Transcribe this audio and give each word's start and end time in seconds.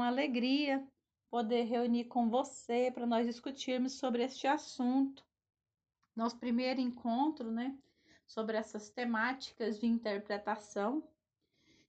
Uma 0.00 0.08
alegria 0.08 0.82
poder 1.30 1.64
reunir 1.64 2.06
com 2.06 2.30
você 2.30 2.90
para 2.90 3.06
nós 3.06 3.26
discutirmos 3.26 3.92
sobre 3.98 4.24
este 4.24 4.46
assunto. 4.46 5.22
Nosso 6.16 6.38
primeiro 6.38 6.80
encontro, 6.80 7.50
né, 7.52 7.76
sobre 8.26 8.56
essas 8.56 8.88
temáticas 8.88 9.78
de 9.78 9.86
interpretação. 9.86 11.06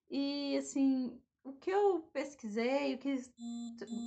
E 0.09 0.57
assim, 0.57 1.17
o 1.41 1.53
que 1.53 1.69
eu 1.69 2.01
pesquisei, 2.11 2.95
o 2.95 2.97
que 2.97 3.15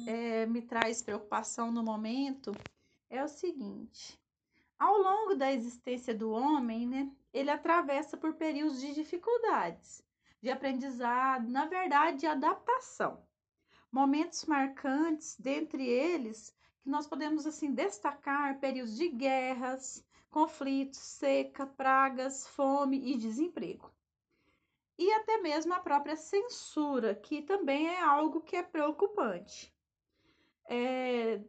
é, 0.07 0.45
me 0.45 0.61
traz 0.61 1.00
preocupação 1.00 1.73
no 1.73 1.82
momento 1.82 2.52
é 3.09 3.25
o 3.25 3.29
seguinte: 3.29 4.21
ao 4.79 4.98
longo 4.98 5.34
da 5.34 5.50
existência 5.50 6.14
do 6.14 6.30
homem, 6.30 6.86
né, 6.86 7.11
ele 7.32 7.48
atravessa 7.48 8.18
por 8.18 8.34
períodos 8.34 8.82
de 8.82 8.92
dificuldades, 8.92 10.05
de 10.42 10.50
aprendizado, 10.50 11.48
na 11.48 11.64
verdade, 11.64 12.18
de 12.18 12.27
adaptação. 12.27 13.24
Momentos 13.95 14.45
marcantes, 14.47 15.37
dentre 15.39 15.87
eles, 15.87 16.53
que 16.83 16.91
nós 16.91 17.07
podemos 17.07 17.47
assim 17.47 17.73
destacar 17.73 18.59
períodos 18.59 18.97
de 18.97 19.09
guerras, 19.09 20.05
conflitos, 20.29 20.98
seca, 20.98 21.65
pragas, 21.65 22.45
fome 22.48 23.12
e 23.12 23.17
desemprego. 23.17 23.89
E 24.98 25.12
até 25.12 25.41
mesmo 25.41 25.73
a 25.75 25.79
própria 25.79 26.17
censura, 26.17 27.15
que 27.15 27.41
também 27.43 27.87
é 27.87 28.01
algo 28.01 28.41
que 28.41 28.57
é 28.57 28.65
preocupante. 28.65 29.73
É, 30.69 31.41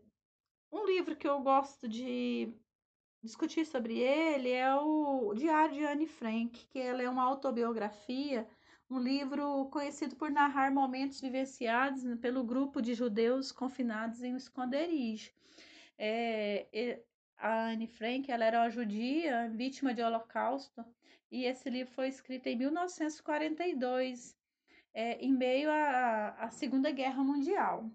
um 0.71 0.85
livro 0.85 1.16
que 1.16 1.27
eu 1.27 1.40
gosto 1.40 1.90
de 1.90 2.54
discutir 3.23 3.66
sobre 3.66 3.98
ele 3.98 4.52
é 4.52 4.71
o 4.76 5.34
Diário 5.34 5.73
de 5.73 5.84
Anne 5.84 6.05
Frank, 6.05 6.68
que 6.68 6.77
ela 6.77 7.02
é 7.02 7.09
uma 7.09 7.23
autobiografia, 7.23 8.48
um 8.89 8.99
livro 8.99 9.65
conhecido 9.71 10.15
por 10.15 10.29
narrar 10.29 10.71
momentos 10.71 11.20
vivenciados 11.20 12.04
pelo 12.20 12.43
grupo 12.43 12.82
de 12.82 12.93
judeus 12.93 13.51
confinados 13.51 14.21
em 14.21 14.34
um 14.34 14.37
esconderijo. 14.37 15.32
É, 15.98 17.01
a 17.37 17.70
Anne 17.70 17.87
Frank 17.87 18.32
ela 18.32 18.46
era 18.46 18.62
uma 18.62 18.70
judia, 18.70 19.49
vítima 19.49 19.93
de 19.93 20.01
holocausto, 20.01 20.85
e 21.32 21.46
esse 21.46 21.70
livro 21.70 21.93
foi 21.93 22.07
escrito 22.07 22.48
em 22.48 22.55
1942, 22.55 24.37
é, 24.93 25.18
em 25.20 25.34
meio 25.34 25.70
à, 25.70 26.29
à 26.40 26.49
Segunda 26.49 26.91
Guerra 26.91 27.24
Mundial. 27.24 27.90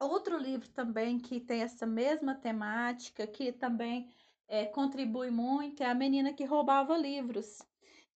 Outro 0.00 0.36
livro 0.36 0.68
também 0.70 1.18
que 1.18 1.40
tem 1.40 1.62
essa 1.62 1.86
mesma 1.86 2.34
temática, 2.34 3.26
que 3.26 3.52
também 3.52 4.08
é, 4.48 4.66
contribui 4.66 5.30
muito, 5.30 5.82
é 5.82 5.86
A 5.86 5.94
Menina 5.94 6.32
que 6.32 6.44
Roubava 6.44 6.96
Livros, 6.96 7.62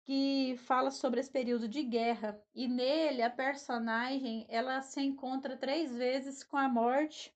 que 0.09 0.57
fala 0.65 0.91
sobre 0.91 1.21
esse 1.21 1.31
período 1.31 1.69
de 1.69 1.83
guerra. 1.83 2.43
E 2.55 2.67
nele, 2.67 3.21
a 3.21 3.29
personagem, 3.29 4.47
ela 4.49 4.81
se 4.81 5.03
encontra 5.03 5.55
três 5.55 5.95
vezes 5.95 6.43
com 6.43 6.57
a 6.57 6.67
morte, 6.67 7.31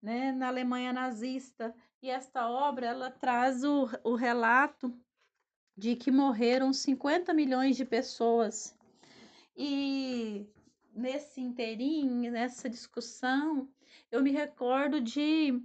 né, 0.00 0.30
na 0.30 0.46
Alemanha 0.46 0.92
nazista. 0.92 1.74
E 2.00 2.08
esta 2.08 2.48
obra, 2.48 2.86
ela 2.86 3.10
traz 3.10 3.64
o, 3.64 3.88
o 4.04 4.14
relato 4.14 4.96
de 5.76 5.96
que 5.96 6.08
morreram 6.12 6.72
50 6.72 7.34
milhões 7.34 7.76
de 7.76 7.84
pessoas. 7.84 8.78
E 9.56 10.46
nesse 10.94 11.40
inteirinho, 11.40 12.30
nessa 12.30 12.70
discussão, 12.70 13.68
eu 14.08 14.22
me 14.22 14.30
recordo 14.30 15.00
de 15.00 15.60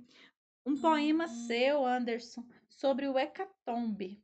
um 0.66 0.76
poema 0.76 1.28
seu, 1.28 1.86
Anderson, 1.86 2.44
sobre 2.68 3.08
o 3.08 3.20
hecatombe. 3.20 4.23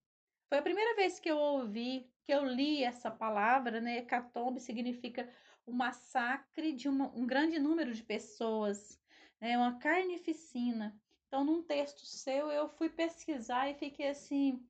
Foi 0.50 0.58
a 0.58 0.64
primeira 0.64 0.96
vez 0.96 1.20
que 1.20 1.30
eu 1.30 1.38
ouvi, 1.38 2.12
que 2.24 2.34
eu 2.34 2.44
li 2.44 2.84
essa 2.84 3.12
palavra, 3.12 3.80
né? 3.80 4.00
Hecatombe 4.00 4.60
significa 4.60 5.30
o 5.64 5.72
massacre 5.72 6.74
de 6.74 6.90
uma, 6.90 7.16
um 7.16 7.28
grande 7.28 7.60
número 7.60 7.94
de 7.94 8.02
pessoas, 8.02 9.00
né? 9.40 9.56
Uma 9.56 9.78
carnificina. 9.78 11.00
Então, 11.28 11.44
num 11.44 11.62
texto 11.62 12.04
seu, 12.04 12.50
eu 12.52 12.68
fui 12.68 12.90
pesquisar 12.90 13.70
e 13.70 13.76
fiquei 13.76 14.08
assim, 14.08 14.68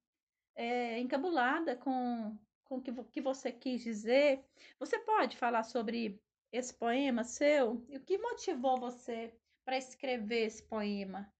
é, 0.53 0.99
encabulada 0.99 1.77
com, 1.77 2.37
com 2.65 2.75
o 2.75 2.81
que, 2.81 2.91
que 3.05 3.21
você 3.21 3.49
quis 3.49 3.81
dizer. 3.81 4.43
Você 4.77 4.99
pode 4.99 5.37
falar 5.37 5.63
sobre 5.63 6.21
esse 6.51 6.73
poema 6.73 7.23
seu? 7.23 7.85
E 7.87 7.95
o 7.95 8.01
que 8.01 8.17
motivou 8.17 8.77
você 8.77 9.33
para 9.63 9.77
escrever 9.77 10.47
esse 10.47 10.61
poema? 10.61 11.31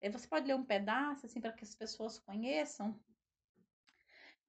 É, 0.00 0.08
você 0.08 0.28
pode 0.28 0.46
ler 0.46 0.54
um 0.54 0.64
pedaço, 0.64 1.26
assim, 1.26 1.40
para 1.40 1.52
que 1.52 1.64
as 1.64 1.74
pessoas 1.74 2.20
conheçam? 2.20 2.96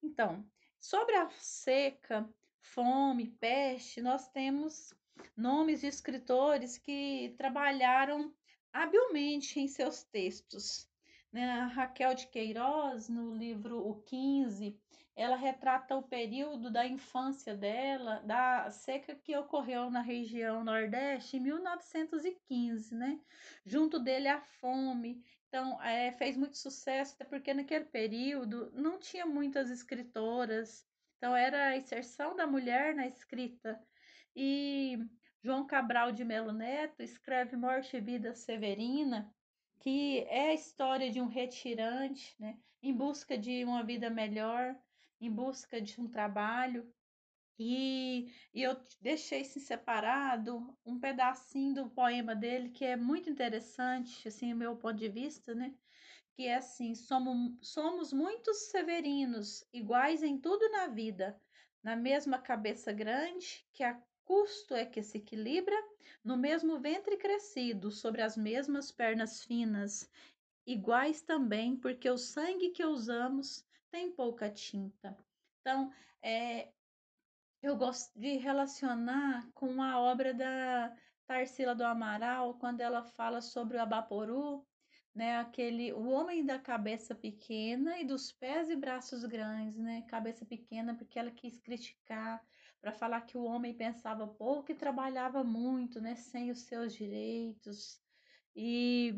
Então, 0.04 0.46
sobre 0.80 1.16
a 1.16 1.30
seca, 1.32 2.28
fome, 2.62 3.28
peste, 3.40 4.02
nós 4.02 4.28
temos 4.30 4.94
nomes 5.36 5.82
de 5.82 5.88
escritores 5.88 6.78
que 6.78 7.34
trabalharam 7.38 8.34
habilmente 8.74 9.60
em 9.60 9.68
seus 9.68 10.04
textos. 10.04 10.90
Né? 11.32 11.50
A 11.50 11.66
Raquel 11.66 12.14
de 12.14 12.28
Queiroz, 12.28 13.08
no 13.08 13.36
livro 13.36 13.88
O 13.88 14.02
15, 14.02 14.78
ela 15.16 15.36
retrata 15.36 15.96
o 15.96 16.04
período 16.04 16.72
da 16.72 16.86
infância 16.86 17.56
dela, 17.56 18.22
da 18.26 18.70
seca 18.72 19.14
que 19.14 19.36
ocorreu 19.38 19.90
na 19.90 20.02
região 20.02 20.64
Nordeste 20.64 21.38
em 21.38 21.42
1915, 21.42 22.96
né? 22.96 23.20
Junto 23.66 24.00
dele 24.00 24.28
a 24.28 24.42
fome 24.42 25.24
então, 25.52 25.84
é, 25.84 26.14
fez 26.14 26.38
muito 26.38 26.58
sucesso, 26.58 27.14
até 27.14 27.26
porque 27.26 27.54
naquele 27.54 27.84
período 27.84 28.72
não 28.72 28.98
tinha 28.98 29.26
muitas 29.26 29.70
escritoras. 29.70 30.88
Então, 31.18 31.36
era 31.36 31.68
a 31.68 31.78
inserção 31.78 32.34
da 32.38 32.48
mulher 32.48 32.96
na 32.96 33.06
escrita. 33.06 33.78
E 34.34 34.98
João 35.44 35.68
Cabral 35.68 36.14
de 36.14 36.24
Melo 36.24 36.54
Neto 36.54 37.04
escreve 37.04 37.58
Morte 37.58 37.98
e 37.98 38.00
Vida 38.00 38.34
Severina, 38.34 39.30
que 39.82 40.20
é 40.30 40.52
a 40.52 40.54
história 40.54 41.12
de 41.12 41.20
um 41.20 41.28
retirante, 41.28 42.34
né, 42.40 42.58
em 42.82 42.94
busca 42.94 43.38
de 43.38 43.66
uma 43.66 43.84
vida 43.84 44.10
melhor, 44.10 44.74
em 45.20 45.30
busca 45.30 45.82
de 45.82 46.00
um 46.00 46.08
trabalho. 46.08 46.90
E, 47.60 48.32
e 48.54 48.62
eu 48.64 48.76
deixei 49.00 49.42
assim, 49.42 49.60
separado 49.60 50.76
um 50.86 51.00
pedacinho 51.00 51.76
do 51.76 51.90
poema 51.90 52.36
dele 52.36 52.70
que 52.70 52.84
é 52.84 52.96
muito 52.96 53.30
interessante, 53.30 54.28
assim, 54.28 54.54
meu 54.54 54.76
ponto 54.76 54.98
de 54.98 55.10
vista, 55.10 55.54
né? 55.54 55.74
Que 56.34 56.48
é 56.48 56.56
assim: 56.56 56.96
somos, 56.96 57.58
somos 57.62 58.12
muitos 58.14 58.70
severinos, 58.70 59.64
iguais 59.72 60.24
em 60.24 60.38
tudo 60.40 60.68
na 60.70 60.88
vida, 60.88 61.40
na 61.84 61.96
mesma 61.96 62.40
cabeça 62.40 62.92
grande, 62.92 63.66
que 63.74 63.84
a 63.84 64.02
custo 64.24 64.74
é 64.74 64.86
que 64.86 65.04
se 65.04 65.18
equilibra, 65.18 65.76
no 66.24 66.38
mesmo 66.38 66.80
ventre 66.80 67.18
crescido, 67.18 67.92
sobre 67.92 68.22
as 68.22 68.38
mesmas 68.38 68.92
pernas 68.92 69.44
finas, 69.44 70.10
iguais 70.66 71.22
também, 71.22 71.76
porque 71.76 72.10
o 72.10 72.18
sangue 72.18 72.70
que 72.70 72.86
usamos 72.86 73.66
tem 73.92 74.12
pouca 74.12 74.50
tinta. 74.50 75.18
Então, 75.60 75.92
é, 76.22 76.72
eu 77.62 77.76
gosto 77.78 78.18
de 78.20 78.38
relacionar 78.38 79.48
com 79.54 79.82
a 79.82 80.00
obra 80.00 80.34
da 80.34 80.96
Tarsila 81.26 81.76
do 81.76 81.84
Amaral, 81.84 82.58
quando 82.58 82.82
ela 82.82 83.04
fala 83.04 83.42
sobre 83.42 83.78
o 83.78 83.82
Abaporu, 83.82 84.66
né, 85.14 85.38
aquele 85.38 85.94
o 85.94 86.08
homem 86.08 86.46
da 86.46 86.58
cabeça 86.58 87.14
pequena 87.14 88.00
e 88.00 88.06
dos 88.06 88.32
pés 88.32 88.70
e 88.70 88.76
braços 88.76 89.24
grandes, 89.26 89.78
né? 89.78 90.04
Cabeça 90.04 90.46
pequena 90.46 90.96
porque 90.96 91.20
ela 91.20 91.32
quis 91.32 91.60
criticar 91.60 92.42
para 92.82 92.92
falar 92.92 93.22
que 93.22 93.38
o 93.38 93.44
homem 93.44 93.76
pensava 93.76 94.26
pouco 94.28 94.72
e 94.72 94.76
trabalhava 94.76 95.44
muito, 95.44 96.02
né, 96.02 96.16
sem 96.16 96.50
os 96.50 96.62
seus 96.62 96.94
direitos. 96.94 98.02
E 98.56 99.14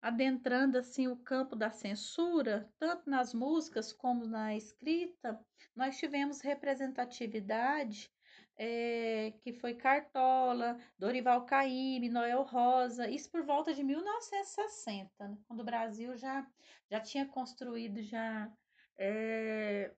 adentrando 0.00 0.78
assim 0.78 1.08
o 1.08 1.16
campo 1.16 1.56
da 1.56 1.70
censura, 1.70 2.70
tanto 2.78 3.08
nas 3.08 3.34
músicas 3.34 3.92
como 3.92 4.26
na 4.26 4.54
escrita, 4.54 5.40
nós 5.74 5.96
tivemos 5.96 6.40
representatividade 6.40 8.10
é, 8.58 9.34
que 9.42 9.52
foi 9.52 9.74
Cartola, 9.74 10.78
Dorival 10.98 11.44
Caymmi, 11.44 12.08
Noel 12.08 12.42
Rosa, 12.42 13.08
isso 13.08 13.30
por 13.30 13.44
volta 13.44 13.74
de 13.74 13.82
1960, 13.82 15.28
né, 15.28 15.38
quando 15.46 15.60
o 15.60 15.64
Brasil 15.64 16.16
já, 16.16 16.46
já 16.90 17.00
tinha 17.00 17.26
construído 17.26 18.02
já 18.02 18.50
é, 18.98 19.92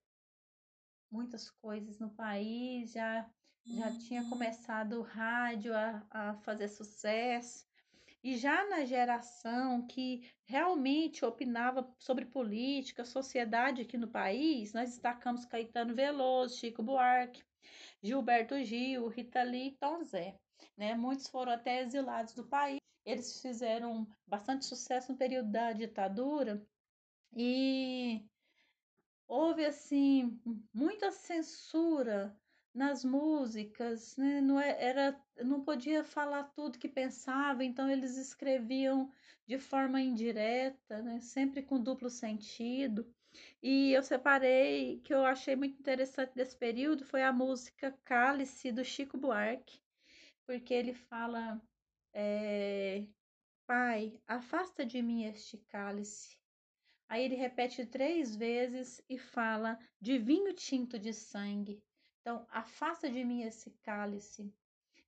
muitas 1.10 1.50
coisas 1.50 1.98
no 1.98 2.10
país, 2.10 2.92
já, 2.92 3.28
já 3.64 3.96
tinha 3.98 4.22
uhum. 4.22 4.30
começado 4.30 4.98
o 4.98 5.02
rádio 5.02 5.74
a, 5.74 6.06
a 6.10 6.34
fazer 6.38 6.68
sucesso. 6.68 7.67
E 8.22 8.36
já 8.36 8.66
na 8.68 8.84
geração 8.84 9.86
que 9.86 10.28
realmente 10.44 11.24
opinava 11.24 11.88
sobre 11.98 12.24
política, 12.24 13.04
sociedade 13.04 13.82
aqui 13.82 13.96
no 13.96 14.08
país, 14.08 14.72
nós 14.72 14.90
destacamos 14.90 15.44
Caetano 15.44 15.94
Veloso, 15.94 16.58
Chico 16.58 16.82
Buarque, 16.82 17.44
Gilberto 18.02 18.58
Gil, 18.64 19.06
Rita 19.08 19.42
Lee 19.42 19.68
e 19.68 19.76
Tom 19.76 20.02
Zé. 20.02 20.36
Né? 20.76 20.94
Muitos 20.94 21.28
foram 21.28 21.52
até 21.52 21.82
exilados 21.82 22.34
do 22.34 22.46
país. 22.46 22.78
Eles 23.04 23.40
fizeram 23.40 24.06
bastante 24.26 24.64
sucesso 24.64 25.12
no 25.12 25.18
período 25.18 25.50
da 25.50 25.72
ditadura 25.72 26.62
e 27.34 28.24
houve 29.26 29.64
assim 29.64 30.40
muita 30.74 31.10
censura 31.10 32.36
nas 32.74 33.04
músicas, 33.04 34.16
né? 34.16 34.40
Não 34.40 34.60
é, 34.60 34.82
era, 34.82 35.20
não 35.38 35.62
podia 35.64 36.04
falar 36.04 36.44
tudo 36.54 36.78
que 36.78 36.88
pensava, 36.88 37.64
então 37.64 37.90
eles 37.90 38.16
escreviam 38.16 39.10
de 39.46 39.58
forma 39.58 40.00
indireta, 40.00 41.02
né? 41.02 41.20
Sempre 41.20 41.62
com 41.62 41.82
duplo 41.82 42.10
sentido. 42.10 43.06
E 43.62 43.92
eu 43.92 44.02
separei 44.02 45.00
que 45.00 45.12
eu 45.14 45.24
achei 45.24 45.54
muito 45.56 45.78
interessante 45.78 46.34
desse 46.34 46.56
período 46.56 47.04
foi 47.04 47.22
a 47.22 47.32
música 47.32 47.96
Cálice 48.04 48.72
do 48.72 48.84
Chico 48.84 49.16
Buarque, 49.18 49.80
porque 50.46 50.72
ele 50.74 50.94
fala 50.94 51.60
é, 52.12 53.06
Pai, 53.68 54.18
afasta 54.26 54.84
de 54.86 55.02
mim 55.02 55.24
este 55.24 55.58
cálice. 55.58 56.38
Aí 57.06 57.22
ele 57.22 57.34
repete 57.34 57.84
três 57.84 58.34
vezes 58.34 59.02
e 59.08 59.18
fala 59.18 59.78
de 60.00 60.18
vinho 60.18 60.54
tinto 60.54 60.98
de 60.98 61.12
sangue. 61.12 61.82
Então, 62.20 62.46
afasta 62.50 63.10
de 63.10 63.24
mim 63.24 63.42
esse 63.42 63.70
cálice. 63.82 64.52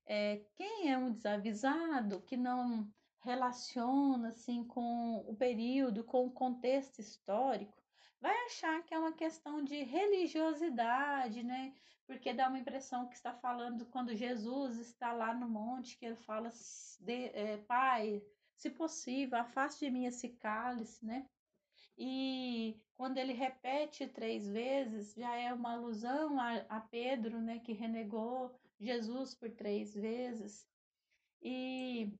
É, 0.06 0.42
quem 0.54 0.90
é 0.90 0.98
um 0.98 1.12
desavisado 1.12 2.20
que 2.22 2.36
não 2.36 2.90
relaciona 3.20 4.28
assim 4.28 4.64
com 4.64 5.18
o 5.28 5.36
período, 5.36 6.04
com 6.04 6.26
o 6.26 6.32
contexto 6.32 6.98
histórico, 6.98 7.76
vai 8.20 8.34
achar 8.46 8.82
que 8.84 8.94
é 8.94 8.98
uma 8.98 9.12
questão 9.12 9.62
de 9.62 9.82
religiosidade, 9.82 11.42
né? 11.42 11.74
Porque 12.06 12.32
dá 12.34 12.48
uma 12.48 12.58
impressão 12.58 13.08
que 13.08 13.14
está 13.14 13.32
falando 13.32 13.86
quando 13.86 14.16
Jesus 14.16 14.78
está 14.78 15.12
lá 15.12 15.32
no 15.32 15.48
monte, 15.48 15.96
que 15.96 16.06
ele 16.06 16.16
fala, 16.16 16.50
de, 17.00 17.26
é, 17.26 17.58
Pai, 17.58 18.22
se 18.56 18.70
possível, 18.70 19.38
afaste 19.38 19.84
de 19.84 19.90
mim 19.90 20.06
esse 20.06 20.28
cálice, 20.28 21.04
né? 21.04 21.26
E 22.02 22.80
quando 22.96 23.18
ele 23.18 23.34
repete 23.34 24.08
três 24.08 24.48
vezes, 24.48 25.12
já 25.14 25.36
é 25.36 25.52
uma 25.52 25.74
alusão 25.74 26.40
a, 26.40 26.56
a 26.66 26.80
Pedro, 26.80 27.38
né, 27.38 27.58
que 27.58 27.74
renegou 27.74 28.58
Jesus 28.78 29.34
por 29.34 29.50
três 29.50 29.94
vezes. 29.94 30.66
E 31.42 32.10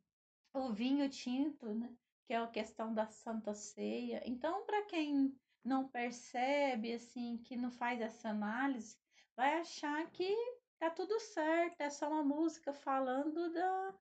o 0.53 0.71
vinho 0.71 1.09
tinto, 1.09 1.73
né, 1.75 1.91
que 2.27 2.35
é 2.35 2.37
a 2.37 2.47
questão 2.47 2.93
da 2.93 3.07
Santa 3.07 3.55
Ceia. 3.55 4.23
Então, 4.27 4.67
para 4.67 4.85
quem 4.85 5.35
não 5.65 5.89
percebe, 5.89 6.93
assim, 6.93 7.39
que 7.39 7.57
não 7.57 7.71
faz 7.71 8.03
essa 8.03 8.29
análise, 8.29 8.99
vai 9.35 9.61
achar 9.61 10.11
que 10.11 10.31
tá 10.79 10.91
tudo 10.91 11.19
certo, 11.21 11.81
é 11.81 11.89
só 11.89 12.07
uma 12.11 12.23
música 12.23 12.75
falando 12.75 13.51
da, 13.51 13.95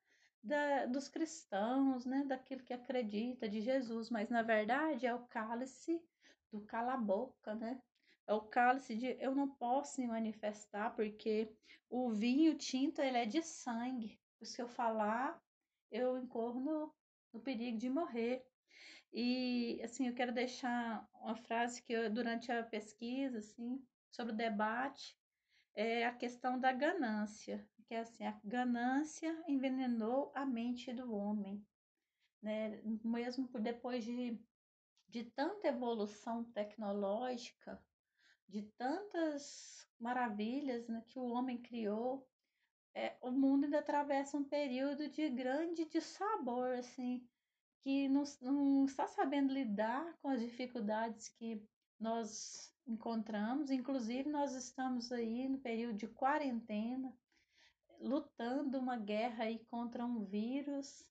da, 0.44 0.86
dos 0.86 1.08
cristãos, 1.08 2.06
né, 2.06 2.24
daquilo 2.26 2.64
que 2.64 2.74
acredita 2.74 3.48
de 3.48 3.62
Jesus, 3.62 4.10
mas 4.10 4.30
na 4.30 4.42
verdade 4.42 5.06
é 5.06 5.14
o 5.14 5.26
cálice 5.28 6.02
do 6.52 6.62
cala-boca, 6.62 7.54
né? 7.56 7.82
É 8.26 8.34
o 8.34 8.42
cálice 8.42 8.96
de 8.96 9.18
eu 9.20 9.36
não 9.36 9.50
posso 9.50 10.00
me 10.00 10.08
manifestar 10.08 10.96
porque 10.96 11.52
o 11.90 12.12
vinho 12.12 12.56
tinto 12.56 13.02
ele 13.02 13.18
é 13.18 13.26
de 13.26 13.42
sangue. 13.42 14.20
Se 14.42 14.62
eu 14.62 14.68
falar, 14.68 15.42
eu 15.92 16.18
incorro 16.18 16.60
no, 16.60 16.94
no 17.34 17.40
perigo 17.40 17.78
de 17.78 17.90
morrer. 17.90 18.46
E 19.12 19.82
assim, 19.84 20.08
eu 20.08 20.14
quero 20.14 20.32
deixar 20.32 21.08
uma 21.16 21.36
frase 21.36 21.82
que 21.82 21.92
eu, 21.92 22.10
durante 22.12 22.52
a 22.52 22.64
pesquisa, 22.64 23.40
assim, 23.40 23.84
sobre 24.12 24.34
o 24.34 24.38
debate, 24.38 25.18
é 25.76 26.06
a 26.06 26.14
questão 26.14 26.60
da 26.60 26.72
ganância 26.72 27.68
que 27.90 27.96
é 27.96 28.02
assim, 28.02 28.24
a 28.24 28.40
ganância 28.44 29.36
envenenou 29.48 30.32
a 30.36 30.46
mente 30.46 30.94
do 30.94 31.12
homem, 31.12 31.66
né? 32.40 32.80
Mesmo 33.04 33.50
depois 33.60 34.06
de, 34.06 34.40
de 35.08 35.24
tanta 35.24 35.70
evolução 35.70 36.44
tecnológica, 36.52 37.84
de 38.48 38.62
tantas 38.78 39.90
maravilhas 40.00 40.88
né, 40.88 41.04
que 41.08 41.18
o 41.18 41.32
homem 41.32 41.58
criou, 41.58 42.30
é, 42.94 43.18
o 43.24 43.32
mundo 43.32 43.64
ainda 43.64 43.80
atravessa 43.80 44.38
um 44.38 44.44
período 44.44 45.10
de 45.10 45.28
grande 45.28 45.86
dissabor, 45.86 46.78
assim, 46.78 47.28
que 47.82 48.08
não, 48.08 48.22
não 48.40 48.86
está 48.86 49.08
sabendo 49.08 49.52
lidar 49.52 50.16
com 50.22 50.30
as 50.30 50.42
dificuldades 50.42 51.28
que 51.30 51.68
nós 52.00 52.72
encontramos. 52.86 53.72
Inclusive, 53.72 54.30
nós 54.30 54.54
estamos 54.54 55.12
aí 55.12 55.50
no 55.50 55.58
período 55.58 55.98
de 55.98 56.08
quarentena, 56.08 57.12
lutando 58.00 58.80
uma 58.80 58.98
guerra 58.98 59.46
aí 59.46 59.60
contra 59.70 60.06
um 60.06 60.24
vírus 60.24 61.08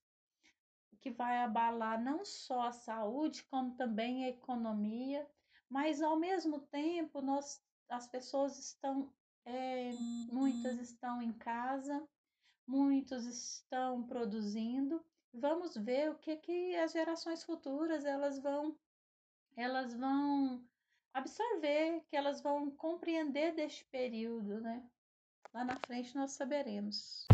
que 1.00 1.10
vai 1.10 1.38
abalar 1.38 2.02
não 2.02 2.24
só 2.24 2.62
a 2.62 2.72
saúde, 2.72 3.44
como 3.44 3.76
também 3.76 4.24
a 4.24 4.30
economia, 4.30 5.26
mas 5.68 6.02
ao 6.02 6.18
mesmo 6.18 6.60
tempo 6.60 7.20
nós, 7.20 7.62
as 7.88 8.06
pessoas 8.06 8.58
estão, 8.58 9.12
é, 9.44 9.92
muitas 10.32 10.74
uhum. 10.74 10.82
estão 10.82 11.22
em 11.22 11.32
casa, 11.32 12.06
muitos 12.66 13.26
estão 13.26 14.02
produzindo. 14.04 15.04
Vamos 15.32 15.76
ver 15.76 16.10
o 16.10 16.18
que, 16.18 16.36
que 16.36 16.74
as 16.76 16.92
gerações 16.92 17.44
futuras 17.44 18.04
elas 18.04 18.38
vão, 18.40 18.76
elas 19.56 19.94
vão 19.94 20.66
absorver, 21.14 22.02
que 22.08 22.16
elas 22.16 22.40
vão 22.40 22.70
compreender 22.70 23.54
deste 23.54 23.84
período, 23.86 24.60
né? 24.60 24.84
Lá 25.58 25.64
na 25.64 25.76
frente 25.84 26.14
nós 26.14 26.30
saberemos. 26.30 27.26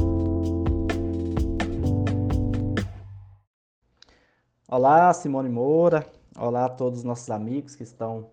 Olá, 4.67 5.12
Simone 5.12 5.50
Moura. 5.50 6.11
Olá 6.35 6.65
a 6.65 6.69
todos 6.71 7.00
os 7.00 7.05
nossos 7.05 7.31
amigos 7.31 7.76
que 7.76 7.82
estão 7.82 8.31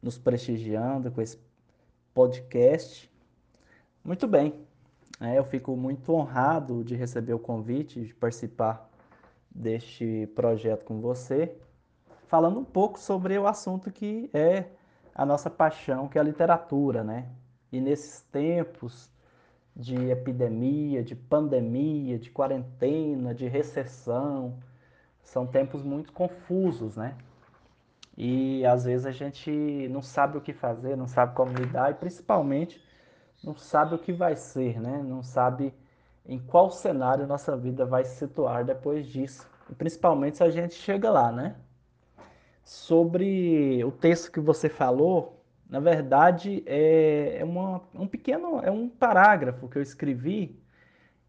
nos 0.00 0.16
prestigiando 0.16 1.10
com 1.10 1.20
esse 1.20 1.38
podcast. 2.14 3.12
Muito 4.02 4.26
bem, 4.26 4.66
é, 5.20 5.36
eu 5.36 5.44
fico 5.44 5.76
muito 5.76 6.10
honrado 6.14 6.82
de 6.82 6.96
receber 6.96 7.34
o 7.34 7.38
convite 7.38 8.00
de 8.00 8.14
participar 8.14 8.88
deste 9.50 10.26
projeto 10.34 10.86
com 10.86 11.02
você, 11.02 11.54
falando 12.28 12.60
um 12.60 12.64
pouco 12.64 12.98
sobre 12.98 13.38
o 13.38 13.46
assunto 13.46 13.92
que 13.92 14.30
é 14.32 14.64
a 15.14 15.26
nossa 15.26 15.50
paixão, 15.50 16.08
que 16.08 16.16
é 16.16 16.20
a 16.22 16.24
literatura, 16.24 17.04
né? 17.04 17.28
E 17.70 17.78
nesses 17.78 18.22
tempos 18.32 19.12
de 19.76 20.10
epidemia, 20.10 21.02
de 21.02 21.16
pandemia, 21.16 22.18
de 22.18 22.30
quarentena, 22.30 23.34
de 23.34 23.46
recessão. 23.48 24.58
São 25.22 25.46
tempos 25.46 25.82
muito 25.82 26.12
confusos, 26.12 26.96
né? 26.96 27.16
E 28.16 28.64
às 28.64 28.84
vezes 28.84 29.06
a 29.06 29.10
gente 29.10 29.50
não 29.88 30.00
sabe 30.00 30.38
o 30.38 30.40
que 30.40 30.52
fazer, 30.52 30.96
não 30.96 31.08
sabe 31.08 31.34
como 31.34 31.52
lidar 31.52 31.90
e 31.90 31.94
principalmente 31.94 32.80
não 33.42 33.56
sabe 33.56 33.94
o 33.94 33.98
que 33.98 34.12
vai 34.12 34.36
ser, 34.36 34.80
né? 34.80 35.02
Não 35.02 35.22
sabe 35.22 35.74
em 36.24 36.38
qual 36.38 36.70
cenário 36.70 37.26
nossa 37.26 37.56
vida 37.56 37.84
vai 37.84 38.04
se 38.04 38.16
situar 38.16 38.64
depois 38.64 39.06
disso. 39.06 39.48
E 39.68 39.74
principalmente 39.74 40.36
se 40.36 40.44
a 40.44 40.50
gente 40.50 40.74
chega 40.74 41.10
lá, 41.10 41.32
né? 41.32 41.56
Sobre 42.62 43.84
o 43.84 43.90
texto 43.90 44.30
que 44.30 44.40
você 44.40 44.68
falou, 44.68 45.43
na 45.68 45.80
verdade, 45.80 46.62
é, 46.66 47.38
é 47.38 47.44
uma, 47.44 47.82
um 47.94 48.06
pequeno, 48.06 48.60
é 48.60 48.70
um 48.70 48.88
parágrafo 48.88 49.68
que 49.68 49.78
eu 49.78 49.82
escrevi. 49.82 50.60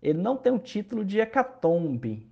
Ele 0.01 0.21
não 0.21 0.37
tem 0.37 0.53
o 0.53 0.59
título 0.59 1.03
de 1.03 1.19
hecatombe. 1.19 2.29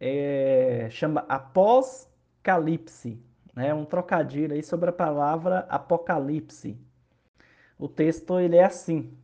É, 0.00 0.88
chama 0.90 1.24
Após-Calipse. 1.28 3.22
Né? 3.54 3.72
Um 3.72 3.84
trocadilho 3.84 4.54
aí 4.54 4.62
sobre 4.62 4.90
a 4.90 4.92
palavra 4.92 5.60
apocalipse. 5.68 6.76
O 7.78 7.88
texto 7.88 8.40
ele 8.40 8.56
é 8.56 8.64
assim. 8.64 9.16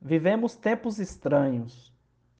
Vivemos 0.00 0.56
tempos 0.56 0.98
estranhos. 0.98 1.92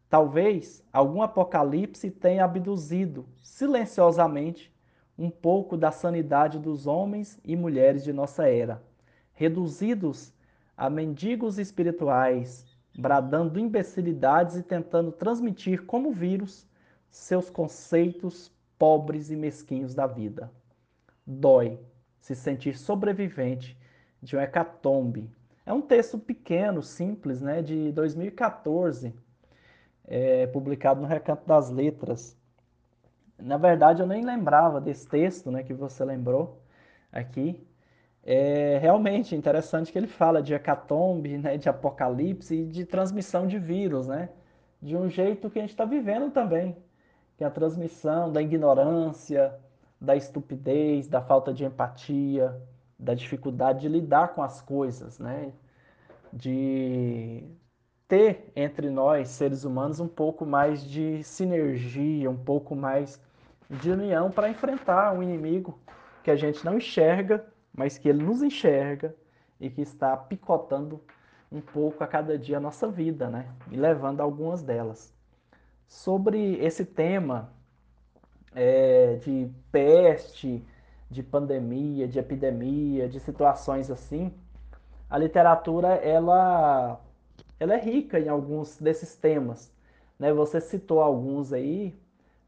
Talvez 0.09 0.83
algum 0.93 1.21
apocalipse 1.21 2.11
tenha 2.11 2.45
abduzido 2.45 3.29
silenciosamente 3.43 4.73
um 5.19 5.29
pouco 5.29 5.77
da 5.77 5.91
sanidade 5.91 6.59
dos 6.59 6.87
homens 6.87 7.41
e 7.45 7.57
mulheres 7.57 8.05
de 8.05 8.13
nossa 8.13 8.49
era, 8.49 8.81
reduzidos 9.33 10.33
a 10.77 10.89
mendigos 10.89 11.59
espirituais, 11.59 12.65
bradando 12.97 13.59
imbecilidades 13.59 14.57
e 14.57 14.63
tentando 14.63 15.11
transmitir 15.11 15.85
como 15.87 16.13
vírus 16.13 16.67
seus 17.11 17.51
conceitos 17.51 18.53
pobres 18.79 19.31
e 19.31 19.37
mesquinhos 19.37 19.93
da 19.93 20.07
vida. 20.07 20.53
Dói 21.27 21.81
se 22.21 22.37
sentir 22.37 22.79
sobrevivente 22.79 23.77
de 24.23 24.37
um 24.37 24.41
hecatombe. 24.41 25.31
É 25.67 25.73
um 25.73 25.81
texto 25.81 26.19
pequeno, 26.19 26.83
simples, 26.83 27.41
né, 27.41 27.61
de 27.61 27.91
2014, 27.93 29.13
é, 30.05 30.47
publicado 30.47 31.01
no 31.01 31.07
Recanto 31.07 31.47
das 31.47 31.71
Letras. 31.71 32.38
Na 33.39 33.57
verdade, 33.57 34.03
eu 34.03 34.07
nem 34.07 34.25
lembrava 34.25 34.81
desse 34.81 35.09
texto 35.09 35.51
né, 35.51 35.63
que 35.63 35.73
você 35.73 36.05
lembrou 36.05 36.61
aqui. 37.13 37.65
É 38.25 38.79
realmente 38.79 39.35
interessante 39.37 39.93
que 39.93 39.99
ele 39.99 40.07
fala 40.07 40.43
de 40.43 40.53
hecatombe, 40.55 41.39
né, 41.39 41.57
de 41.57 41.69
apocalipse 41.69 42.55
e 42.55 42.67
de 42.67 42.85
transmissão 42.85 43.47
de 43.47 43.59
vírus, 43.59 44.07
né? 44.07 44.29
De 44.83 44.97
um 44.97 45.09
jeito 45.09 45.51
que 45.51 45.59
a 45.59 45.63
gente 45.63 45.71
está 45.71 45.85
vivendo 45.85 46.31
também, 46.31 46.77
que 47.37 47.45
é 47.45 47.47
a 47.47 47.51
transmissão 47.51 48.33
da 48.33 48.43
ignorância, 48.43 49.55
da 50.01 50.15
estupidez, 50.17 51.09
da 51.09 51.23
falta 51.23 51.53
de 51.55 51.65
empatia, 51.65 52.61
da 52.99 53.15
dificuldade 53.15 53.81
de 53.81 53.89
lidar 53.89 54.35
com 54.35 54.43
as 54.43 54.61
coisas, 54.61 55.19
né? 55.19 55.53
de 56.33 57.45
ter 58.09 58.51
entre 58.57 58.91
nós, 58.91 59.29
seres 59.29 59.65
humanos, 59.65 60.01
um 60.01 60.09
pouco 60.09 60.45
mais 60.45 60.83
de 60.83 61.23
sinergia, 61.23 62.31
um 62.31 62.37
pouco 62.37 62.75
mais 62.75 63.21
de 63.69 63.91
união 63.91 64.31
para 64.31 64.49
enfrentar 64.49 65.13
um 65.13 65.23
inimigo 65.23 65.79
que 66.25 66.31
a 66.31 66.37
gente 66.37 66.65
não 66.65 66.79
enxerga, 66.79 67.47
mas 67.73 67.99
que 67.99 68.09
ele 68.09 68.25
nos 68.25 68.43
enxerga 68.43 69.15
e 69.61 69.69
que 69.69 69.83
está 69.83 70.17
picotando 70.17 71.01
um 71.53 71.61
pouco 71.61 72.03
a 72.03 72.07
cada 72.07 72.39
dia 72.39 72.57
a 72.57 72.61
nossa 72.61 72.89
vida, 72.89 73.29
né? 73.29 73.47
E 73.71 73.77
levando 73.77 74.21
algumas 74.21 74.63
delas. 74.63 75.15
Sobre 75.87 76.57
esse 76.57 76.85
tema 76.85 77.53
é, 78.55 79.17
de 79.17 79.51
peste, 79.71 80.65
de 81.11 81.23
pandemia, 81.23 82.07
de 82.07 82.19
epidemia, 82.19 83.09
de 83.09 83.21
situações 83.21 83.91
assim, 83.91 84.33
a 85.09 85.17
literatura 85.17 85.95
ela, 85.95 87.01
ela 87.59 87.75
é 87.75 87.81
rica 87.81 88.19
em 88.19 88.29
alguns 88.29 88.79
desses 88.79 89.17
temas. 89.17 89.73
Né? 90.19 90.33
Você 90.33 90.61
citou 90.61 91.01
alguns 91.01 91.53
aí, 91.53 91.99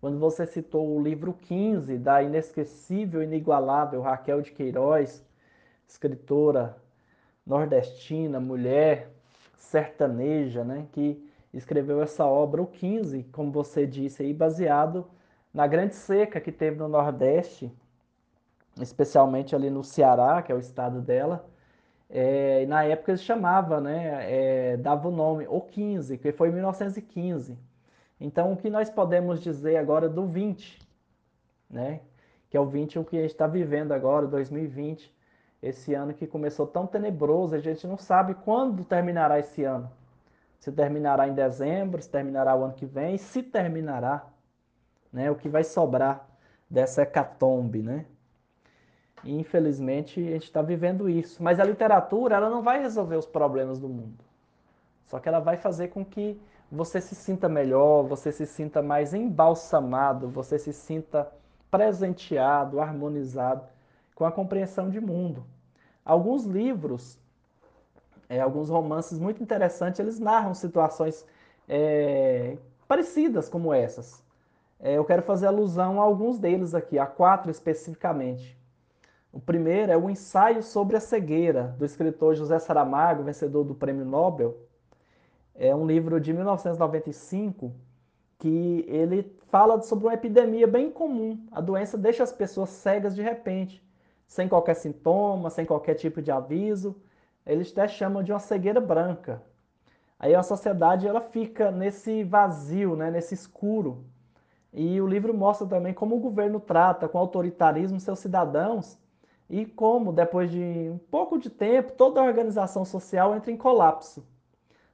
quando 0.00 0.18
você 0.18 0.46
citou 0.46 0.96
o 0.96 1.02
livro 1.02 1.32
15 1.32 1.98
da 1.98 2.22
inesquecível, 2.22 3.22
inigualável 3.22 4.00
Raquel 4.00 4.40
de 4.40 4.50
Queiroz, 4.50 5.24
escritora 5.86 6.76
nordestina, 7.46 8.40
mulher 8.40 9.10
sertaneja, 9.56 10.64
né, 10.64 10.86
que 10.92 11.22
escreveu 11.52 12.02
essa 12.02 12.24
obra, 12.24 12.62
o 12.62 12.66
15, 12.66 13.24
como 13.32 13.50
você 13.50 13.86
disse 13.86 14.22
aí, 14.22 14.32
baseado 14.32 15.06
na 15.52 15.66
grande 15.66 15.94
seca 15.94 16.40
que 16.40 16.52
teve 16.52 16.76
no 16.76 16.88
Nordeste, 16.88 17.72
especialmente 18.80 19.54
ali 19.54 19.68
no 19.68 19.82
Ceará, 19.82 20.42
que 20.42 20.52
é 20.52 20.54
o 20.54 20.60
estado 20.60 21.00
dela. 21.00 21.48
É, 22.10 22.66
na 22.66 22.82
época 22.84 23.12
eles 23.12 23.22
chamavam, 23.22 23.80
né, 23.80 24.72
é, 24.72 24.76
dava 24.76 25.08
o 25.08 25.12
nome, 25.12 25.46
o 25.48 25.60
15, 25.60 26.18
que 26.18 26.32
foi 26.32 26.48
em 26.48 26.52
1915. 26.52 27.56
Então, 28.20 28.52
o 28.52 28.56
que 28.56 28.68
nós 28.68 28.90
podemos 28.90 29.40
dizer 29.40 29.76
agora 29.76 30.08
do 30.08 30.26
20, 30.26 30.78
né, 31.70 32.00
que 32.50 32.56
é 32.56 32.60
o 32.60 32.66
20 32.66 32.98
o 32.98 33.04
que 33.04 33.16
a 33.16 33.22
gente 33.22 33.30
está 33.30 33.46
vivendo 33.46 33.92
agora, 33.92 34.26
2020, 34.26 35.14
esse 35.62 35.94
ano 35.94 36.12
que 36.12 36.26
começou 36.26 36.66
tão 36.66 36.86
tenebroso, 36.86 37.54
a 37.54 37.60
gente 37.60 37.86
não 37.86 37.96
sabe 37.96 38.34
quando 38.34 38.84
terminará 38.84 39.38
esse 39.38 39.62
ano. 39.62 39.90
Se 40.58 40.72
terminará 40.72 41.28
em 41.28 41.34
dezembro, 41.34 42.02
se 42.02 42.08
terminará 42.08 42.54
o 42.56 42.64
ano 42.64 42.74
que 42.74 42.86
vem, 42.86 43.16
se 43.18 43.42
terminará, 43.42 44.26
né? 45.12 45.30
O 45.30 45.34
que 45.36 45.48
vai 45.48 45.64
sobrar 45.64 46.26
dessa 46.68 47.02
hecatombe, 47.02 47.82
né? 47.82 48.06
E, 49.24 49.38
infelizmente, 49.38 50.20
a 50.20 50.32
gente 50.32 50.44
está 50.44 50.62
vivendo 50.62 51.08
isso. 51.08 51.42
Mas 51.42 51.60
a 51.60 51.64
literatura, 51.64 52.36
ela 52.36 52.48
não 52.48 52.62
vai 52.62 52.80
resolver 52.80 53.16
os 53.16 53.26
problemas 53.26 53.78
do 53.78 53.88
mundo. 53.88 54.24
Só 55.06 55.18
que 55.18 55.28
ela 55.28 55.40
vai 55.40 55.56
fazer 55.56 55.88
com 55.88 56.04
que 56.04 56.40
você 56.70 57.00
se 57.00 57.14
sinta 57.14 57.48
melhor, 57.48 58.04
você 58.04 58.30
se 58.30 58.46
sinta 58.46 58.80
mais 58.80 59.12
embalsamado, 59.12 60.28
você 60.28 60.58
se 60.58 60.72
sinta 60.72 61.30
presenteado, 61.70 62.80
harmonizado 62.80 63.64
com 64.14 64.24
a 64.24 64.30
compreensão 64.30 64.88
de 64.88 65.00
mundo. 65.00 65.44
Alguns 66.04 66.44
livros, 66.44 67.18
é, 68.28 68.40
alguns 68.40 68.68
romances 68.68 69.18
muito 69.18 69.42
interessantes, 69.42 69.98
eles 69.98 70.20
narram 70.20 70.54
situações 70.54 71.26
é, 71.68 72.56
parecidas 72.86 73.48
como 73.48 73.74
essas. 73.74 74.22
É, 74.78 74.94
eu 74.94 75.04
quero 75.04 75.22
fazer 75.22 75.46
alusão 75.46 76.00
a 76.00 76.04
alguns 76.04 76.38
deles 76.38 76.74
aqui, 76.74 76.98
a 76.98 77.06
quatro 77.06 77.50
especificamente. 77.50 78.59
O 79.32 79.38
primeiro 79.38 79.92
é 79.92 79.96
o 79.96 80.10
Ensaio 80.10 80.60
sobre 80.60 80.96
a 80.96 81.00
Cegueira, 81.00 81.74
do 81.78 81.84
escritor 81.84 82.34
José 82.34 82.58
Saramago, 82.58 83.22
vencedor 83.22 83.62
do 83.62 83.76
Prêmio 83.76 84.04
Nobel. 84.04 84.56
É 85.54 85.74
um 85.74 85.86
livro 85.86 86.20
de 86.20 86.32
1995 86.32 87.72
que 88.38 88.84
ele 88.88 89.30
fala 89.48 89.80
sobre 89.82 90.06
uma 90.06 90.14
epidemia 90.14 90.66
bem 90.66 90.90
comum. 90.90 91.46
A 91.52 91.60
doença 91.60 91.96
deixa 91.96 92.24
as 92.24 92.32
pessoas 92.32 92.70
cegas 92.70 93.14
de 93.14 93.22
repente 93.22 93.84
sem 94.26 94.48
qualquer 94.48 94.74
sintoma, 94.74 95.50
sem 95.50 95.64
qualquer 95.64 95.94
tipo 95.94 96.20
de 96.20 96.32
aviso. 96.32 96.96
Eles 97.46 97.70
até 97.70 97.86
chamam 97.86 98.22
de 98.22 98.32
uma 98.32 98.38
cegueira 98.38 98.80
branca. 98.80 99.42
Aí 100.18 100.34
a 100.34 100.42
sociedade 100.42 101.06
ela 101.06 101.20
fica 101.20 101.70
nesse 101.70 102.24
vazio, 102.24 102.96
né, 102.96 103.10
nesse 103.10 103.34
escuro. 103.34 104.04
E 104.72 105.00
o 105.00 105.06
livro 105.06 105.32
mostra 105.32 105.66
também 105.66 105.94
como 105.94 106.16
o 106.16 106.20
governo 106.20 106.58
trata 106.58 107.08
com 107.08 107.18
autoritarismo 107.18 108.00
seus 108.00 108.18
cidadãos 108.18 108.98
e 109.50 109.66
como, 109.66 110.12
depois 110.12 110.48
de 110.48 110.88
um 110.88 110.98
pouco 111.10 111.36
de 111.36 111.50
tempo, 111.50 111.92
toda 111.92 112.20
a 112.20 112.24
organização 112.24 112.84
social 112.84 113.34
entra 113.34 113.50
em 113.50 113.56
colapso, 113.56 114.24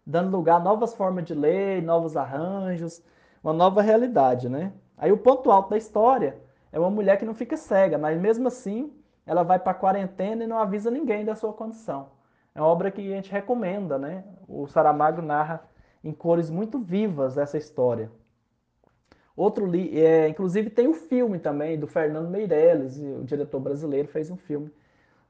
dando 0.04 0.34
lugar 0.34 0.56
a 0.56 0.64
novas 0.64 0.94
formas 0.94 1.26
de 1.26 1.34
lei, 1.34 1.82
novos 1.82 2.16
arranjos, 2.16 3.02
uma 3.44 3.52
nova 3.52 3.82
realidade, 3.82 4.48
né? 4.48 4.72
Aí 4.96 5.12
o 5.12 5.18
ponto 5.18 5.50
alto 5.50 5.68
da 5.68 5.76
história 5.76 6.40
é 6.72 6.80
uma 6.80 6.90
mulher 6.90 7.18
que 7.18 7.26
não 7.26 7.34
fica 7.34 7.54
cega, 7.54 7.98
mas 7.98 8.18
mesmo 8.18 8.48
assim 8.48 8.90
ela 9.26 9.42
vai 9.42 9.58
para 9.58 9.72
a 9.72 9.75
quarentena 9.75 10.44
e 10.44 10.46
não 10.46 10.58
avisa 10.58 10.90
ninguém 10.90 11.22
da 11.22 11.34
sua 11.34 11.52
condição. 11.52 12.08
É 12.54 12.60
uma 12.60 12.68
obra 12.68 12.90
que 12.90 13.12
a 13.12 13.16
gente 13.16 13.30
recomenda, 13.30 13.98
né? 13.98 14.25
O 14.48 14.66
Saramago 14.66 15.20
narra 15.20 15.68
em 16.02 16.12
cores 16.12 16.48
muito 16.48 16.78
vivas 16.78 17.36
essa 17.36 17.58
história. 17.58 18.10
Outro 19.37 19.66
li 19.66 19.99
é, 20.00 20.28
inclusive 20.28 20.71
tem 20.71 20.87
o 20.87 20.90
um 20.90 20.95
filme 20.95 21.38
também 21.38 21.78
do 21.78 21.87
Fernando 21.87 22.28
Meirelles, 22.31 22.99
o 22.99 23.23
diretor 23.25 23.61
brasileiro 23.61 24.09
fez 24.09 24.31
um 24.31 24.37
filme, 24.37 24.73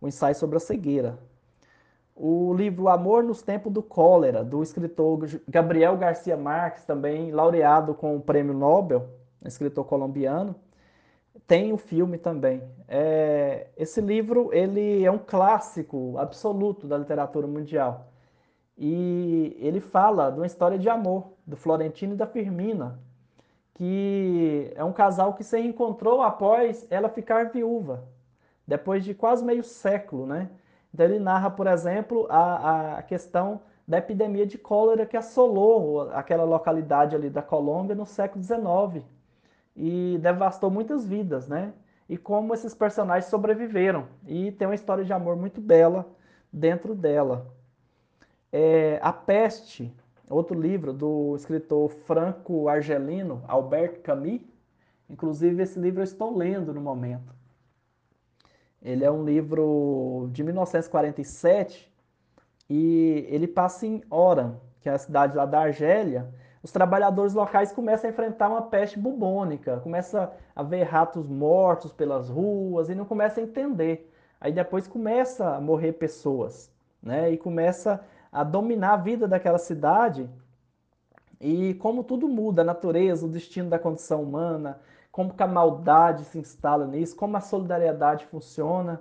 um 0.01 0.07
ensaio 0.07 0.35
sobre 0.35 0.57
a 0.57 0.61
cegueira. 0.61 1.19
O 2.15 2.55
livro 2.55 2.89
Amor 2.89 3.25
nos 3.25 3.43
Tempos 3.43 3.73
do 3.73 3.83
Cólera, 3.83 4.43
do 4.45 4.63
escritor 4.63 5.29
Gabriel 5.49 5.97
Garcia 5.97 6.37
Marques, 6.37 6.85
também 6.85 7.33
laureado 7.33 7.95
com 7.95 8.17
o 8.17 8.21
Prêmio 8.21 8.55
Nobel, 8.55 9.09
escritor 9.45 9.85
colombiano 9.85 10.55
tem 11.47 11.73
o 11.73 11.77
filme 11.77 12.19
também. 12.19 12.63
É, 12.89 13.69
esse 13.77 14.01
livro 14.01 14.51
ele 14.53 15.05
é 15.05 15.11
um 15.11 15.19
clássico 15.19 16.17
absoluto 16.19 16.87
da 16.87 16.99
literatura 16.99 17.47
mundial. 17.47 18.13
E 18.77 19.57
ele 19.61 19.81
fala 19.81 20.31
de 20.31 20.39
uma 20.39 20.47
história 20.47 20.79
de 20.79 20.89
amor 20.89 21.33
do 21.47 21.57
Florentino 21.57 22.15
e 22.15 22.17
da 22.17 22.27
Firmina, 22.27 22.99
que 23.76 24.73
é 24.75 24.83
um 24.83 24.92
casal 24.92 25.35
que 25.35 25.45
se 25.45 25.61
encontrou 25.61 26.23
após 26.23 26.87
ela 26.88 27.11
ficar 27.11 27.50
viúva, 27.50 28.09
depois 28.66 29.04
de 29.04 29.12
quase 29.12 29.45
meio 29.45 29.62
século, 29.62 30.26
né? 30.26 30.49
Então 30.95 31.04
ele 31.04 31.18
narra, 31.18 31.50
por 31.50 31.66
exemplo, 31.66 32.26
a, 32.30 32.97
a 32.97 33.02
questão 33.02 33.61
da 33.87 33.99
epidemia 33.99 34.47
de 34.47 34.56
cólera 34.56 35.04
que 35.04 35.14
assolou 35.14 36.11
aquela 36.12 36.45
localidade 36.45 37.14
ali 37.14 37.28
da 37.28 37.42
Colômbia 37.42 37.95
no 37.95 38.06
século 38.06 38.42
XIX 38.42 39.04
e 39.76 40.16
devastou 40.23 40.71
muitas 40.71 41.06
vidas, 41.06 41.47
né? 41.47 41.75
E 42.09 42.16
como 42.16 42.54
esses 42.54 42.75
personagens 42.75 43.26
sobreviveram. 43.26 44.06
E 44.26 44.52
tem 44.52 44.66
uma 44.66 44.75
história 44.75 45.04
de 45.04 45.12
amor 45.12 45.37
muito 45.37 45.61
bela 45.61 46.06
dentro 46.50 46.95
dela. 46.95 47.47
É, 48.50 48.99
a 49.02 49.12
Peste, 49.12 49.95
outro 50.28 50.59
livro 50.59 50.92
do 50.92 51.35
escritor 51.37 51.90
franco-argelino 51.90 53.42
Albert 53.47 54.00
Camus. 54.02 54.42
Inclusive, 55.09 55.62
esse 55.62 55.78
livro 55.78 56.00
eu 56.00 56.04
estou 56.04 56.37
lendo 56.37 56.75
no 56.75 56.80
momento. 56.80 57.35
Ele 58.83 59.04
é 59.04 59.11
um 59.11 59.25
livro 59.25 60.28
de 60.33 60.42
1947 60.42 61.92
e 62.68 63.26
ele 63.28 63.47
passa 63.47 63.87
em 63.87 64.02
Oran, 64.11 64.56
que 64.80 64.88
é 64.88 64.92
a 64.92 64.99
cidade 64.99 65.37
lá 65.37 65.47
da 65.47 65.61
Argélia, 65.61 66.33
os 66.66 66.73
trabalhadores 66.73 67.33
locais 67.33 67.71
começam 67.71 68.11
a 68.11 68.12
enfrentar 68.12 68.49
uma 68.49 68.62
peste 68.62 68.99
bubônica, 68.99 69.78
começa 69.78 70.33
a 70.52 70.64
ver 70.64 70.83
ratos 70.83 71.28
mortos 71.28 71.92
pelas 71.92 72.28
ruas 72.28 72.88
e 72.88 72.95
não 72.95 73.04
começa 73.04 73.38
a 73.38 73.42
entender. 73.45 74.12
Aí 74.40 74.52
depois 74.52 74.88
começa 74.88 75.54
a 75.54 75.61
morrer 75.61 75.92
pessoas, 75.92 76.68
né? 77.00 77.30
E 77.30 77.38
começa 77.38 78.04
a 78.37 78.45
dominar 78.45 78.93
a 78.93 78.97
vida 78.99 79.26
daquela 79.26 79.57
cidade. 79.57 80.28
E 81.40 81.73
como 81.75 82.05
tudo 82.05 82.28
muda, 82.28 82.61
a 82.61 82.64
natureza, 82.64 83.25
o 83.25 83.31
destino 83.31 83.71
da 83.71 83.78
condição 83.78 84.23
humana, 84.23 84.78
como 85.11 85.33
que 85.33 85.43
a 85.43 85.47
maldade 85.47 86.23
se 86.25 86.38
instala 86.38 86.87
nisso, 86.87 87.16
como 87.16 87.35
a 87.38 87.40
solidariedade 87.40 88.26
funciona 88.26 89.00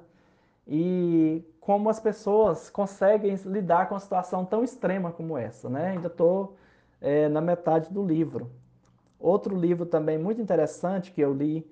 e 0.66 1.44
como 1.60 1.90
as 1.90 2.00
pessoas 2.00 2.70
conseguem 2.70 3.36
lidar 3.46 3.90
com 3.90 3.96
uma 3.96 4.00
situação 4.00 4.46
tão 4.46 4.64
extrema 4.64 5.12
como 5.12 5.38
essa, 5.38 5.70
né? 5.70 5.88
Ainda 5.88 6.08
estou 6.08 6.56
é, 7.02 7.28
na 7.28 7.42
metade 7.42 7.92
do 7.92 8.06
livro. 8.06 8.50
Outro 9.20 9.54
livro 9.54 9.86
também 9.86 10.18
muito 10.18 10.40
interessante 10.42 11.12
que 11.12 11.20
eu 11.20 11.34
li 11.34 11.70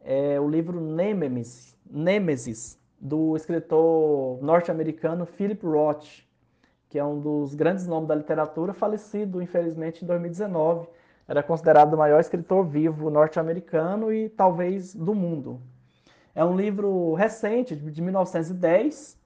é 0.00 0.40
o 0.40 0.48
livro 0.48 0.80
Nemesis, 0.80 1.76
Nemesis 1.88 2.76
do 2.98 3.36
escritor 3.36 4.42
norte-americano 4.42 5.24
Philip 5.24 5.64
Roth, 5.64 6.24
que 6.94 6.98
é 7.00 7.04
um 7.04 7.18
dos 7.18 7.56
grandes 7.56 7.88
nomes 7.88 8.06
da 8.06 8.14
literatura, 8.14 8.72
falecido 8.72 9.42
infelizmente 9.42 10.04
em 10.04 10.06
2019. 10.06 10.86
Era 11.26 11.42
considerado 11.42 11.94
o 11.94 11.96
maior 11.96 12.20
escritor 12.20 12.64
vivo 12.64 13.10
norte-americano 13.10 14.12
e 14.12 14.28
talvez 14.28 14.94
do 14.94 15.12
mundo. 15.12 15.60
É 16.36 16.44
um 16.44 16.56
livro 16.56 17.12
recente, 17.14 17.74
de 17.74 18.00
1910, 18.00 19.18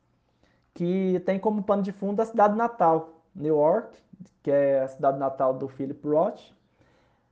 que 0.73 1.21
tem 1.27 1.39
como 1.39 1.63
pano 1.63 1.83
de 1.83 1.93
fundo 1.93 2.23
a 2.23 2.25
cidade 2.25 2.57
natal, 2.57 3.21
New 3.35 3.59
York, 3.59 3.99
que 4.43 4.51
é 4.51 4.81
a 4.81 4.89
cidade 4.89 5.19
natal 5.19 5.53
do 5.53 5.69
Philip 5.69 6.09
Roth. 6.09 6.41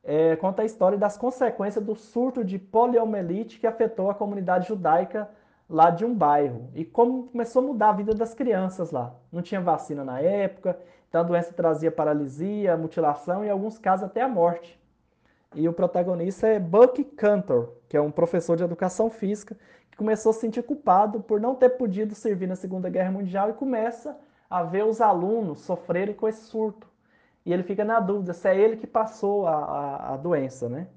É, 0.05 0.37
conta 0.37 0.61
a 0.61 0.67
história 0.67 0.99
das 0.99 1.17
consequências 1.17 1.83
do 1.83 1.95
surto 1.95 2.45
de 2.45 2.59
poliomielite 2.59 3.59
que 3.59 3.67
afetou 3.67 4.11
a 4.11 4.15
comunidade 4.15 4.69
judaica 4.69 5.31
lá 5.69 5.91
de 5.91 6.05
um 6.05 6.15
bairro 6.15 6.71
e 6.75 6.85
como 6.85 7.25
começou 7.25 7.63
a 7.63 7.67
mudar 7.67 7.89
a 7.91 7.93
vida 7.93 8.15
das 8.15 8.35
crianças 8.35 8.91
lá. 8.91 9.15
Não 9.33 9.43
tinha 9.43 9.61
vacina 9.61 10.05
na 10.05 10.21
época, 10.21 10.79
então 11.09 11.21
a 11.21 11.25
doença 11.25 11.53
trazia 11.53 11.91
paralisia, 11.91 12.77
mutilação 12.77 13.45
e 13.45 13.49
em 13.49 13.51
alguns 13.51 13.79
casos 13.79 14.07
até 14.07 14.23
a 14.23 14.29
morte. 14.29 14.81
E 15.55 15.69
o 15.69 15.73
protagonista 15.73 16.47
é 16.47 16.59
Buck 16.59 17.03
Cantor, 17.03 17.73
que 17.89 17.97
é 17.97 18.01
um 18.01 18.11
professor 18.11 18.57
de 18.57 18.65
educação 18.65 19.09
física 19.11 19.57
que 19.91 19.97
começou 19.97 20.31
a 20.31 20.33
se 20.33 20.41
sentir 20.41 20.63
culpado 20.63 21.21
por 21.21 21.41
não 21.41 21.55
ter 21.55 21.71
podido 21.71 22.15
servir 22.15 22.47
na 22.47 22.57
Segunda 22.57 22.91
Guerra 22.91 23.11
Mundial 23.11 23.51
e 23.51 23.55
começa 23.55 24.17
a 24.51 24.63
ver 24.63 24.85
os 24.85 25.01
alunos 25.01 25.61
sofrerem 25.61 26.15
com 26.15 26.29
esse 26.29 26.43
surto. 26.43 26.87
E 27.45 27.53
ele 27.53 27.63
fica 27.63 27.85
na 27.85 28.01
dúvida 28.01 28.33
se 28.33 28.49
é 28.49 28.57
ele 28.57 28.77
que 28.77 28.87
passou 28.87 29.47
a, 29.47 29.55
a, 29.55 30.15
a 30.15 30.17
doença, 30.17 30.69
né? 30.69 30.89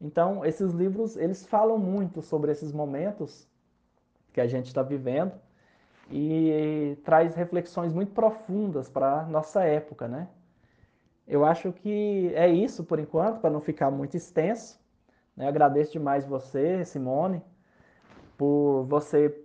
Então, 0.00 0.44
esses 0.44 0.72
livros, 0.72 1.16
eles 1.16 1.44
falam 1.46 1.78
muito 1.78 2.22
sobre 2.22 2.52
esses 2.52 2.72
momentos 2.72 3.46
que 4.38 4.42
a 4.42 4.46
gente 4.46 4.66
está 4.66 4.82
vivendo 4.84 5.32
e 6.08 6.96
traz 7.04 7.34
reflexões 7.34 7.92
muito 7.92 8.12
profundas 8.12 8.88
para 8.88 9.22
a 9.22 9.26
nossa 9.26 9.64
época, 9.64 10.06
né? 10.06 10.28
Eu 11.26 11.44
acho 11.44 11.72
que 11.72 12.32
é 12.36 12.48
isso 12.48 12.84
por 12.84 13.00
enquanto, 13.00 13.40
para 13.40 13.50
não 13.50 13.60
ficar 13.60 13.90
muito 13.90 14.16
extenso. 14.16 14.80
Né? 15.36 15.48
Agradeço 15.48 15.92
demais 15.92 16.24
você, 16.24 16.84
Simone, 16.84 17.42
por 18.36 18.84
você 18.84 19.36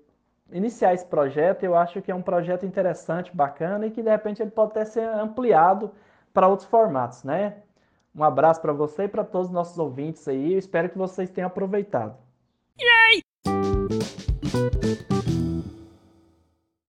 iniciar 0.51 0.93
esse 0.93 1.05
projeto. 1.07 1.63
Eu 1.63 1.75
acho 1.75 1.99
que 1.99 2.11
é 2.11 2.15
um 2.15 2.21
projeto 2.21 2.63
interessante, 2.63 3.35
bacana 3.35 3.87
e 3.87 3.91
que 3.91 4.03
de 4.03 4.09
repente 4.11 4.43
ele 4.43 4.51
pode 4.51 4.71
até 4.71 4.85
ser 4.85 5.03
ampliado 5.03 5.91
para 6.31 6.47
outros 6.47 6.69
formatos, 6.69 7.23
né? 7.23 7.63
Um 8.15 8.23
abraço 8.23 8.61
para 8.61 8.71
você 8.71 9.05
e 9.05 9.07
para 9.07 9.23
todos 9.23 9.47
os 9.47 9.53
nossos 9.53 9.77
ouvintes 9.79 10.27
aí. 10.27 10.53
Eu 10.53 10.59
espero 10.59 10.87
que 10.87 10.97
vocês 10.99 11.31
tenham 11.31 11.47
aproveitado. 11.47 12.15
Yay! 12.79 14.22
Thank 14.53 15.11
you. 15.31 15.52